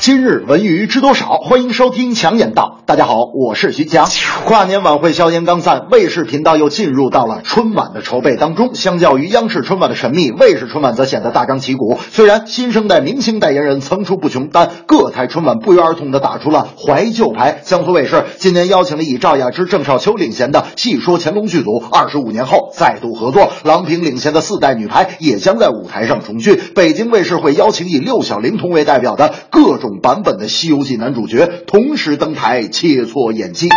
[0.00, 1.40] 今日文娱知多少？
[1.42, 2.78] 欢迎收听强言道。
[2.86, 4.08] 大家好，我是徐强。
[4.46, 8.74] 跨年晚会硝烟刚散，卫视频道又进入到了春晚的筹备当中。
[8.74, 11.98] 相较于央视春晚的神秘，卫视春晚则显得大张旗鼓。
[12.12, 17.60] 虽然新生代明星代言人层出不穷，但各台春晚不约而同地打出了怀旧牌。
[17.62, 23.50] 江苏卫视今年邀请了以赵雅芝、郑少秋领衔的《戏说乾隆》剧组，二十五年后再度合作。
[23.64, 26.56] 郎平领衔的四代女排也将在舞台上重聚。
[26.56, 29.89] 北京卫视会邀请以六小龄童为代表的各种。
[29.98, 33.68] 版本的《西游记》男主角同时登台切磋演技。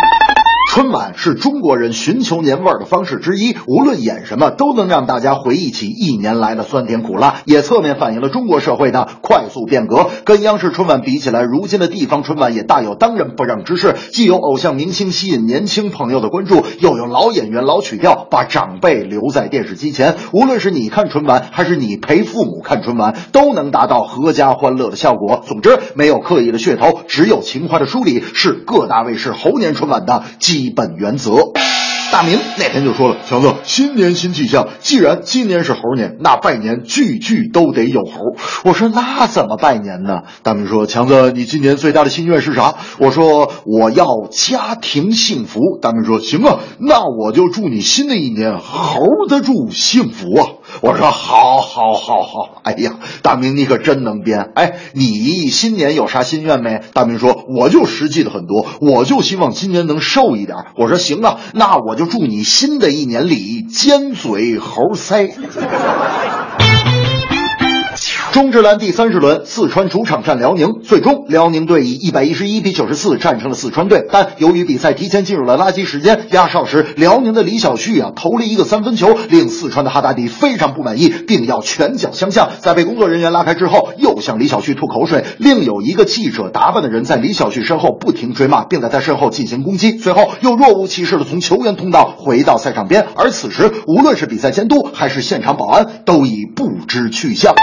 [0.74, 10.10] 春晚是中国人寻求年味儿的方式之一，无论演什么，都能让大家回忆起一年来的酸甜苦辣，也侧面反映了中国社会的快速变革。
[10.24, 20.16] 跟央视春晚比起来，如今的地方春晚也大有当仁不让之势，既有偶像明星吸引年轻朋友的关注，又有老演员、老曲调把长辈留在电视机前。
[20.32, 25.44] 无论是你看春晚，还是你陪父母看春晚，都能达到阖家欢乐的效果。
[25.46, 30.63] 总之，没有刻意的噱头，只有情怀的梳理，是各大卫视猴年春晚的基。
[30.64, 31.52] 基本原则。
[32.10, 38.12] 大明那天就说了：“强子，新年新气象，既然今年是猴年，那拜年句句都得有猴。”
[38.64, 50.46] 我说：“那怎么拜年呢？”大明说：“强子，你今年最大的心愿是啥？”我说：“我要家庭幸福。”大明说：“行啊，那我就祝你新的一年猴得住幸福啊！”
[50.80, 54.52] 我说：“好，好，好，好。”哎呀，大明你可真能编！
[54.54, 56.80] 哎，你新年有啥心愿没？
[56.94, 65.32] 大明说：“我就实际的很多，我就希望今年能瘦一点。”我说：“行啊，那我就。”祝你新的一年里尖嘴猴腮。
[68.34, 74.04] 中职篮第三十轮，四川主场战辽宁，最终辽宁队以一百一十一比九十四战胜了四川队。
[74.10, 82.50] 但由于比赛提前进入了垃圾时间，压哨时辽宁的李晓旭啊投了一个三分球，令四川的哈达迪非常不满意，并要拳脚相向。
[82.58, 85.24] 在被工作人员拉开之后，又向李晓旭吐口水。
[85.38, 89.96] 另有一个记者打扮的人在李晓旭身后不停追骂，并在他身后进行攻击。
[89.98, 93.06] 随后又若无其事的从球员通道回到赛场边。
[93.14, 97.54] 而此时，无论是比赛监督还是现场保安，都已不知去向。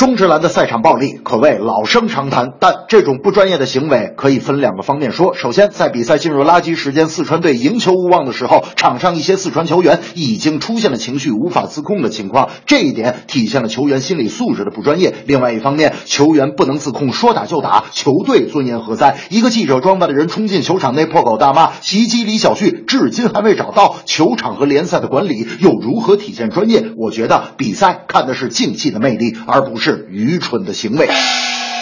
[0.00, 5.34] 中职篮的赛场暴力可谓老生常谈，但这种不专业的行为可以分两个方面说。
[5.34, 15.12] 首先，在比赛进入垃圾时间，四川队赢球无望的时候，场上一些四川球员已经出现了情绪无法自控的情况，这一点体现了球员心理素质的不专业。
[15.26, 19.18] 另外一方面，球员不能自控，说打就打，球队尊严何在？
[19.28, 23.96] 一个记者装扮的人冲进球场内破口大骂，袭击李晓旭，至今还未找到。
[24.06, 26.86] 球场和联赛的管理又如何体现专业？
[26.96, 29.89] 我觉得比赛看的是竞技的魅力，而不是。
[29.90, 31.08] 是愚蠢的行为。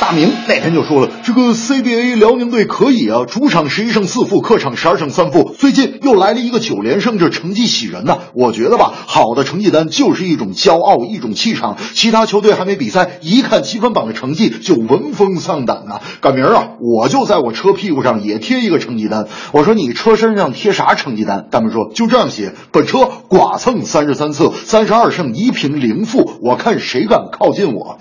[0.01, 8.19] 大明那天就说了，这个 CBA 辽宁队可以啊，主场十一胜四负，客场十二胜三负，最近又来了一个九连胜，这成绩喜人呐。
[8.33, 11.77] 我觉得吧，好的成绩单就是一种骄傲，一种气场。
[11.95, 16.01] 其他球队还没比赛，一看积分榜的成绩就闻风丧胆呐。
[16.21, 19.27] 赶明儿啊，我就在我车屁股上也贴一个成绩单。
[19.51, 21.49] 我说你车身上贴啥成绩单？
[21.51, 27.99] 大明说就这样写，本车剐蹭三十三次，三十二胜一平零负，我看谁敢靠近我。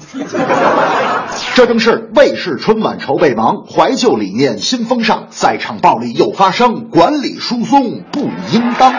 [1.58, 8.94] 这正是卫视春晚筹备忙，怀旧理念新风尚，赛场暴力又发生，管理疏松不应当。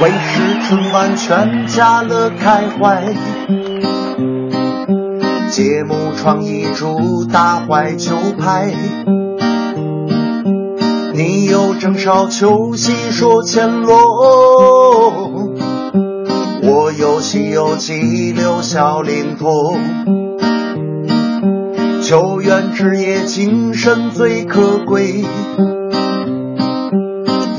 [0.00, 3.12] 卫视春晚全家乐开怀，
[5.50, 8.72] 节目创意主打怀旧派，
[11.12, 15.31] 你有郑少秋戏说乾隆。
[17.32, 19.80] 西游记六小龄童，
[22.02, 25.24] 球员职业精神最可贵，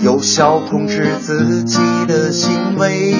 [0.04, 3.16] 有效控制自己的行为，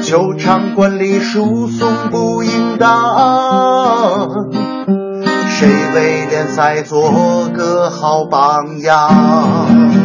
[0.00, 4.30] 球场管理疏松不应当，
[5.50, 10.01] 谁为联赛做个好榜样？